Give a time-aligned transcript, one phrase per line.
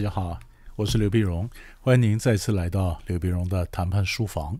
[0.00, 0.40] 大家好，
[0.76, 1.46] 我是刘碧荣，
[1.82, 4.58] 欢迎您再次来到刘碧荣的谈判书房。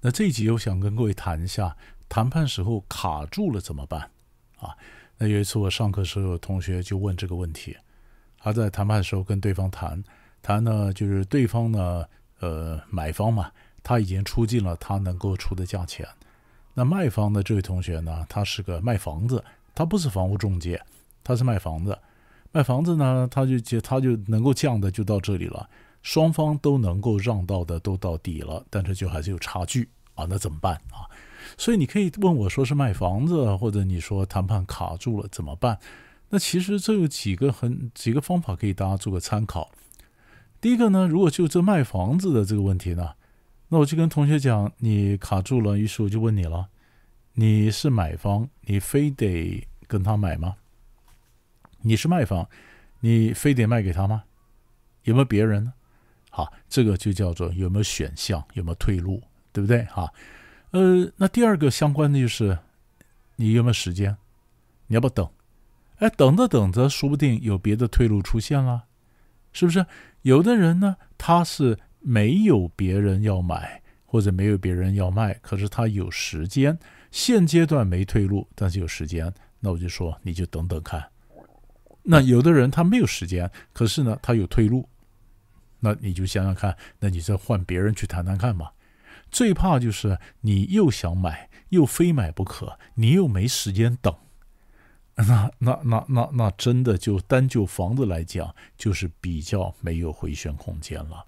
[0.00, 1.76] 那这一集我想跟各位谈一下，
[2.08, 4.10] 谈判时候卡住了怎么办
[4.58, 4.76] 啊？
[5.16, 7.76] 那有一次我上课时候，有同学就问这个问题，
[8.40, 10.02] 他在谈判的时候跟对方谈，
[10.42, 12.04] 谈呢就是对方呢，
[12.40, 13.52] 呃，买方嘛，
[13.84, 16.04] 他已经出尽了他能够出的价钱。
[16.74, 20.82] 那卖方的这位同学呢，他是个卖房子，他不是房屋中介，
[21.22, 21.96] 他是卖房子。
[22.54, 25.68] 卖房子呢，他就就他就能够降的就到这里了，
[26.02, 31.10] 双方都能够让到的都到底了，但是就还是有差距啊，那怎么办啊？
[31.58, 35.76] 所以你可以问我说是卖房子，或者你说谈判卡住了怎么办？
[36.28, 39.72] 那其实这有几个很几个方法可以大家做个参考。
[40.60, 43.14] 第一个呢，如果就这卖房子的这个问题呢，
[43.70, 46.68] 那我就跟同学讲，你卡住了，于是我就问你了，
[47.32, 50.54] 你是买方，你非得跟他买吗？
[51.84, 52.48] 你是卖方，
[53.00, 54.24] 你非得卖给他吗？
[55.04, 55.74] 有没有别人呢？
[56.30, 59.84] 好，这个就叫做有没有选项，有没有退路，对不对？
[59.84, 60.12] 哈，
[60.70, 62.58] 呃，那第二个相关的就是
[63.36, 64.16] 你有没有时间，
[64.86, 65.28] 你要不要等？
[65.98, 68.86] 哎，等着等着，说不定有别的退路出现了，
[69.52, 69.86] 是不是？
[70.22, 76.78] 有的人呢，他是没有别人要买或者没有别人要卖，可是他有时间，
[77.10, 81.04] 现阶段没退路，但是有时间，那我就说你就等等看。
[82.04, 84.88] 那有的人他没有时间，可是呢，他有退路，
[85.80, 88.72] 那你就想想看，那你再换别人去谈谈看吧。
[89.30, 94.14] 最怕就是你又想买，又非买不可，你又没时间等，
[95.16, 101.24] 那那那那那真的就单就房子来讲，就是比较没有回旋空间了。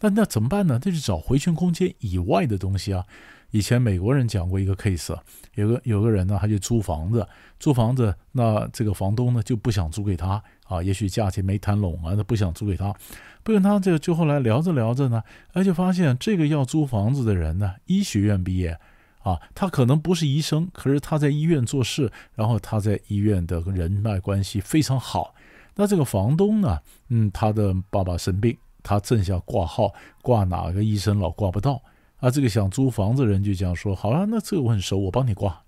[0.00, 0.78] 那那怎么办呢？
[0.84, 3.04] 那就找回旋空间以外的东西啊。
[3.52, 5.16] 以前美国人讲过一个 case，
[5.54, 7.26] 有个有个人呢，他就租房子，
[7.60, 12.92] 租房子，那这个房东呢就不想租给他啊，也许价钱没谈拢啊，他不想租给他，
[13.44, 18.78] 不跟他这个就后来聊着聊着呢，哎，就发现这个要租房子的人呢，医学院毕业
[19.22, 25.34] 啊，他可能不是医生，可是他在医院做事，然后他在医院的人脉关系非常好。
[25.76, 29.92] 那这个房东呢，嗯，他的爸爸生病，他正想挂号，
[30.22, 31.82] 挂哪个医生老挂不到。
[32.18, 35.64] 啊，这个想租房子人就讲说，好啊，那这个我很熟，我帮你挂，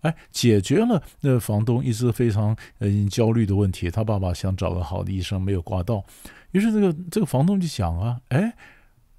[0.00, 3.90] 哎，解决了那房东一直非常嗯焦虑的问题。
[3.90, 6.04] 他爸爸想找个好的医生，没有挂到，
[6.52, 8.54] 于是这个这个房东就想啊，哎，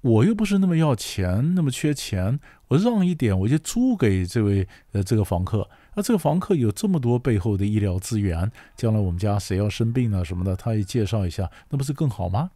[0.00, 5.68] 我又不是那么要钱，那么缺钱，我让一点，我就租给这位呃这个房客。
[5.94, 12.50] 那这个房客有这么多背后的医疗资源，将来我们家谁要生病啊什么的，他也介绍一下，那不是更好吗？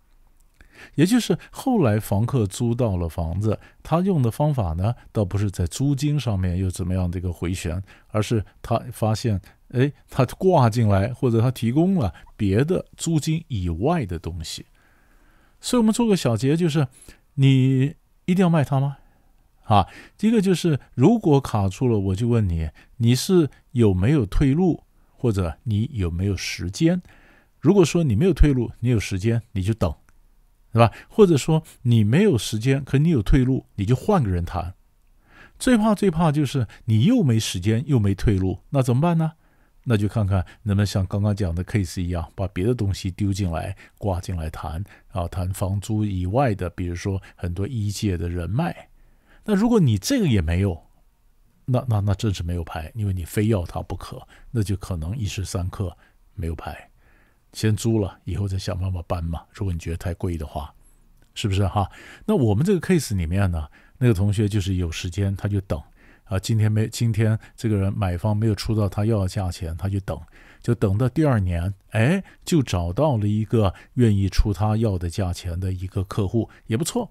[0.94, 9.40] 也就是后来房客租到了房子，他用的方法呢，倒不是在租金上面有怎么样的一个回旋，而是他发现，
[9.70, 14.66] 哎，他挂进来或者他提供了别的租金以外的东西。
[15.60, 16.86] 所以我们做个小结，就是
[17.34, 17.94] 你
[18.26, 18.98] 一定要卖它吗？
[19.64, 24.82] 啊，第一个就是如果卡住了，我就问你，你是有没有退路，
[25.16, 27.02] 或者你有没有时间？
[27.60, 29.92] 如果说你没有退路，你有时间，你就等。
[30.78, 30.92] 对吧？
[31.08, 34.74] 或者说你没有时间，可你有退路，你就换个人谈。
[35.58, 39.32] 最怕最怕就是你又没时间又没退路，那怎么办呢？
[39.82, 48.88] 那就看看能不能像刚刚讲的 case 一样，把别的东西丢进来挂进来谈啊，谈房租以外的，比如说很多一界的人脉。
[49.44, 50.80] 那如果你这个也没有，
[51.64, 54.22] 那那那真是没有牌，因为你非要他不可，
[54.52, 55.96] 那就可能一时三刻
[56.34, 56.88] 没有牌。
[57.52, 59.42] 先租了，以后再想办法搬嘛。
[59.52, 60.72] 如果你觉得太贵的话，
[61.34, 61.90] 是不是哈？
[62.26, 65.80] 那我们这个 case 里面呢，那个同学就是有时间他就等
[66.24, 66.38] 啊。
[66.38, 70.20] 今天没今天这个人买方没有出到他要的价钱，他就等，
[70.60, 77.10] 就等到第二年，哎，就找到了一个愿意出他要的价钱的一个客户，也不错。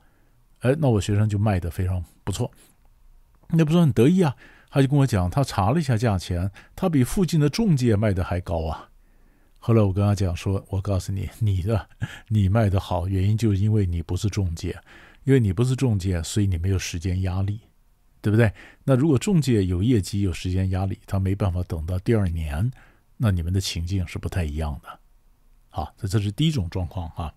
[0.59, 2.51] 哎，那我学生就卖的非常不错，
[3.49, 4.35] 那不是很得意啊？
[4.69, 8.89] 他就跟我讲，他查了一下价钱，他比附近的中介卖的还高啊。
[9.67, 11.89] 后来我跟他讲说：“我告诉你， 你的
[12.29, 14.79] 你卖的好，原因就是因为你不是中介，
[15.25, 17.59] 因为你不是中介，所以你没有时间压力，
[18.21, 18.49] 对不对？
[18.85, 22.71] 那如果中介有业绩、有时间压力，他没办法等到第二年，
[23.17, 24.99] 那你们的情境是不太一样的。
[25.67, 27.33] 好，这这是第一种状况啊。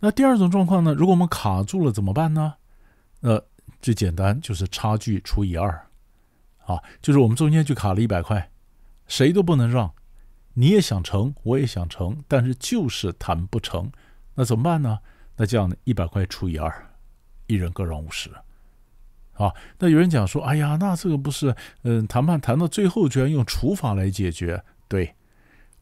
[0.00, 0.92] 那第二种状况呢？
[0.92, 2.56] 如果我们卡住了怎么办呢？
[3.22, 3.42] 呃，
[3.80, 5.70] 最简单就是差距除以二，
[6.66, 8.50] 啊，就是我们中间就卡了一百块，
[9.06, 9.90] 谁都不能让。”
[10.60, 13.92] 你也想成，我也想成，但是就是谈不成，
[14.34, 14.98] 那怎么办呢？
[15.36, 16.90] 那这样呢，一百块除以二，
[17.46, 18.28] 一人各让五十。
[19.34, 24.64] 啊，那有人讲说，哎呀，那这个不是，嗯，谈判谈到最后居然用除法来解决？
[24.88, 25.14] 对，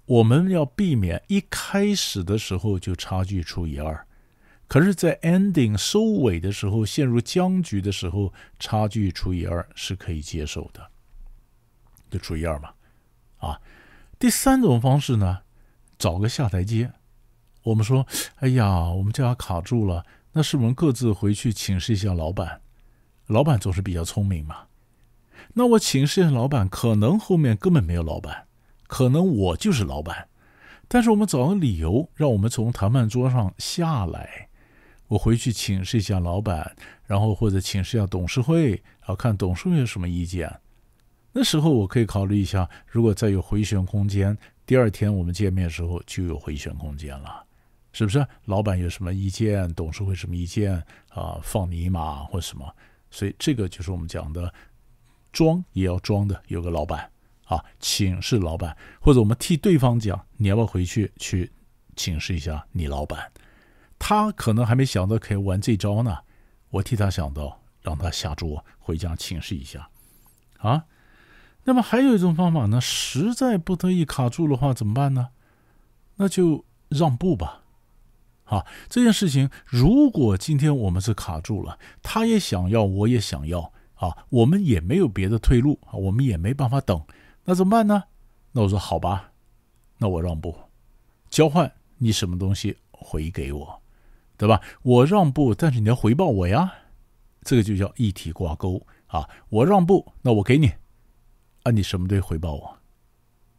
[0.04, 4.06] 我们要避免一开始的时候就差距除以二，
[4.68, 10.86] 可是，在 ending 收尾的时候陷入僵局的时候，差距除以二是可以接受的，
[12.10, 12.68] 就除以二嘛。
[13.38, 13.58] 啊，
[14.18, 15.40] 第三种方式呢，
[15.98, 16.92] 找个下台阶。
[17.64, 22.62] 我们说，哎呀，我们家卡住了，那是我们各自回去请示一下老板。
[23.26, 24.68] 老板总是比较聪明嘛。
[25.52, 28.46] 那我请示一下老板，可能后面根本没有老板。
[28.86, 30.28] 可能我就是老板，
[30.88, 34.48] 但是我们找个理由，让我们从谈判桌上下来。
[35.08, 36.74] 我回去请示一下老板，
[37.04, 40.60] 然后或者请示一下董事会，然后看董事会有什么意见。
[41.38, 44.34] 那时候我可以考虑一下，如果再有回旋空间，
[44.64, 47.44] 第二天我们见面的时候就有回旋空间了，
[47.92, 48.26] 是不是？
[48.46, 51.38] 老板有什么意见，董事会什么意见啊？
[51.42, 52.74] 放你一马或什么？
[53.10, 54.50] 所以这个就是我们讲的，
[55.30, 57.10] 装也要装的有个老板。
[57.44, 61.52] 啊，请示老板，或者我们替对方讲，你要不要回去去
[61.96, 63.30] 请示一下你老板？
[63.98, 66.16] 他可能还没想到可以玩这招呢，
[66.70, 69.86] 我替他想到，让他下桌回家请示一下。
[70.56, 70.82] 啊，
[71.66, 75.28] 那么还有一种方法呢，实在不得已卡住的话怎么办呢？
[76.14, 77.62] 那就让步吧。
[78.44, 87.02] 好，这件事情如果今天我们是卡住了，他也想要，我也想要，啊，我们也没有别的退路，我们也没办法等。
[87.44, 88.04] 那怎么办呢？
[88.52, 89.32] 那我说好吧，
[89.98, 90.54] 那我让步，
[91.28, 93.82] 交换你什么东西回给我，
[94.36, 94.60] 对吧？
[94.82, 96.72] 我让步，但是你要回报我呀，
[97.42, 99.28] 这个就叫一体挂钩啊。
[99.48, 100.72] 我让步，那我给你，
[101.66, 102.78] 啊，你什么东西回报我，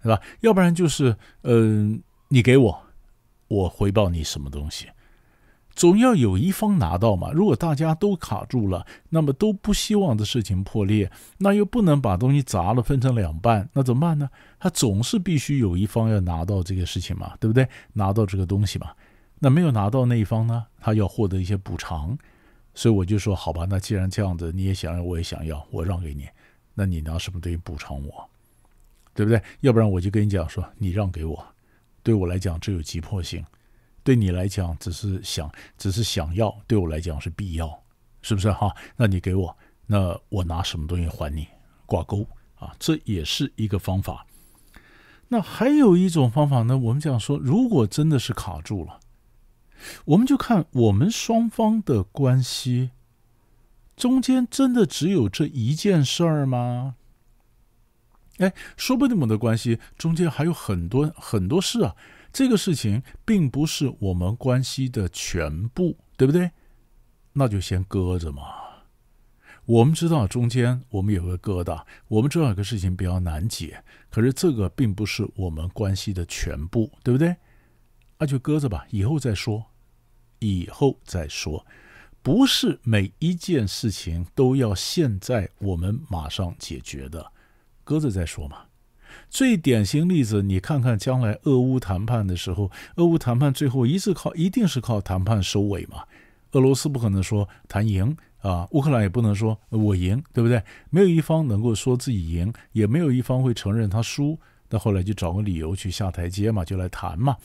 [0.02, 0.22] 对吧？
[0.40, 2.82] 要不然就是，嗯，你给我，
[3.50, 4.88] 我回报你什么东西。
[5.76, 7.32] 总要有一方拿到嘛。
[7.34, 14.30] 如果大家都卡住了，那么都不希望的事情破裂，那又不能把东西砸了分成两半，那怎么办呢？
[14.58, 17.68] 他总是必须有一方要拿到这个事情嘛，对不对？
[17.92, 18.92] 拿到这个东西嘛。
[19.40, 22.18] 那没有拿到那一方呢，他要获得一些补偿。
[22.74, 26.28] 所以我就说，好吧，那既然这样子，你也想要，我也想要，我让给你，
[26.80, 28.30] 那你拿什么东西补偿我？
[29.16, 29.42] 对不对？
[29.62, 31.44] 要不然我就跟你讲说，你让给我，
[32.04, 33.44] 对我来讲这有急迫性。
[34.04, 37.68] 对你来讲只是想，只是想要；对我来讲是必要，
[38.22, 38.72] 是不是哈？
[38.96, 39.58] 那你给我，
[39.88, 41.48] 那我拿什么东西还你？
[41.88, 42.28] 挂钩
[42.60, 44.28] 啊，这也是一个方法。
[45.30, 46.78] 那还有一种方法呢？
[46.78, 49.00] 我们讲说，如果真的是卡住了，
[50.06, 52.92] 我们就看我们双方的关系
[53.98, 56.96] 中间真的只有这一件事儿吗？
[58.38, 61.96] 哎，说不定我们的关系中间还有很多很多事啊。
[62.32, 66.52] 这个事情并不是我们关系的全部，对不对？
[67.34, 68.44] 那就先搁着嘛。
[69.66, 77.36] 我们知道中间我们有个疙瘩，我们知道有个事情比较难解，可是这个并不是我们关系的全部，对不对？
[78.20, 79.66] 那就搁着吧，以后再说，
[80.38, 81.66] 以后再说。
[82.28, 87.32] 不是每一件事情都要现在我们马上解决的，
[87.86, 88.64] 搁着再说嘛。
[89.30, 96.04] 最典型例子，你看看将来俄乌谈判的时候，俄乌谈判最后一次靠，一定是靠谈判收尾嘛？
[96.52, 100.62] 俄罗斯不可能说谈赢啊，乌克兰也不能说我赢，对不对？
[100.90, 104.38] 没有一方能够说自己赢，也没有一方会承认他输。
[104.70, 107.38] 那后来就找个理由去下台阶嘛，就来谈嘛。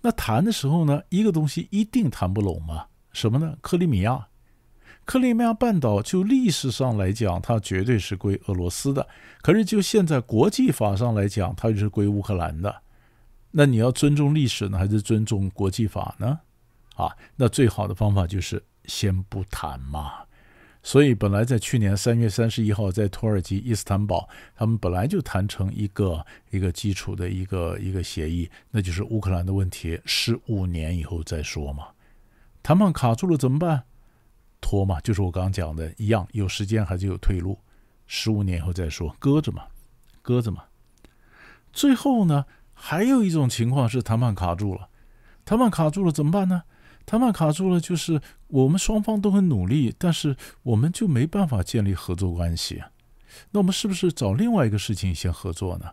[0.00, 2.86] 那谈的时候呢，一个东西一定谈不拢嘛？
[3.12, 3.56] 什么呢？
[3.60, 4.28] 克里米亚。
[5.04, 9.06] 克里米亚半岛就历史上来讲，它绝对是归俄罗斯的。
[9.42, 12.82] 可是就现在国际法上来讲，它就是归乌克兰的。
[13.50, 16.38] 那你要尊重历史呢，还是尊重国际法呢？
[16.94, 20.12] 啊，那最好的方法就是先不谈嘛。
[20.84, 31.88] 所以本来在去年三月三十一号，在土耳其伊斯坦堡，他们本来就谈成一个一个基础的一个一个协议，那就是乌克兰的问题，十五年以后再说嘛。
[32.62, 33.84] 谈判卡住了怎么办？
[34.60, 37.58] 拖嘛，就是我刚刚讲的一样，有时间还是有退路，
[38.06, 39.64] 十五年以后再说，搁着嘛，
[40.22, 40.64] 搁着嘛。
[41.72, 44.88] 最后呢，还有一种情况是谈判卡住了，
[45.44, 46.62] 谈判卡住了怎么办呢？
[47.04, 52.80] 谈判卡住了，就是我们双方都很努力，但是我们就没办法建立合作关系。
[53.50, 55.90] 那我们是不是找另外一个事情先合作呢？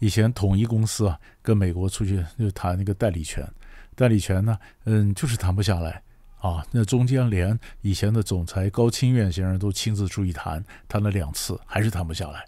[0.00, 3.48] 以前统一公司啊，跟美国出去就谈那个代理权，
[3.94, 6.02] 代理权呢，嗯，就是谈不下来。
[6.38, 12.44] 啊，那中间连以前的总裁高清远先生都亲自出去谈，谈了两次，还是谈不下来。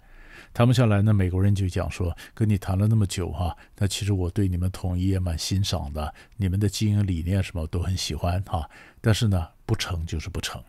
[0.53, 8.69] 谈不下来，那美国人就讲说，跟你谈了那么久哈，那其实我对你们统一也蛮欣赏的，你们的经营理念什么都很喜欢哈。
[9.01, 10.63] 但是呢，不成就是不成，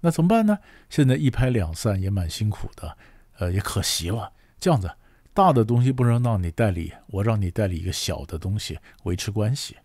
[0.00, 0.58] 那怎么办呢？
[0.90, 2.96] 现在一拍两散也蛮辛苦的，
[3.38, 4.32] 呃，也可惜了。
[4.58, 4.90] 这样子，
[5.32, 9.76] 大的东西不能让你代理，我让你代理一个小的东西，维持关系。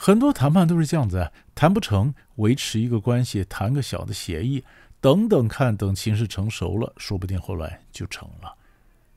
[0.00, 4.62] 很多谈判都是这样子，谈不成，维持一个关系，谈个小的协议，
[5.00, 8.54] 等等看，等情势成熟了，说不定后来就成了。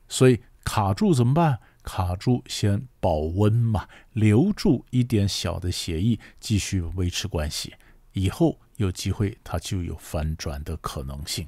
[0.08, 1.60] 所以卡住怎么办？
[1.84, 7.72] 卡住先保温嘛，留住一点小的协议，继续维持关系，
[8.12, 11.46] 以后有机会它就有反转的可能性。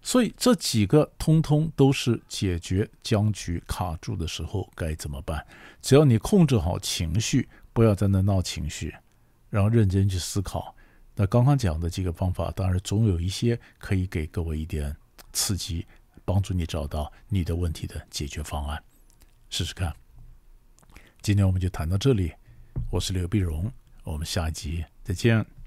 [0.00, 5.46] 所以这几个通通都是解决僵局卡住的时候该怎么办？
[5.82, 8.94] 只要你控制好情绪，不要在那闹情绪，
[9.50, 10.74] 然后认真去思考。
[11.14, 14.96] 那刚刚讲的几个方法，当然总有一些可以给各位一点
[15.32, 15.86] 刺激，
[16.24, 18.82] 帮助你找到你的问题的解决方案。
[19.50, 19.94] 试试看。
[21.20, 22.32] 今天我们就谈到这里，
[22.90, 23.70] 我是刘碧荣，
[24.04, 25.57] 我们下一集再见。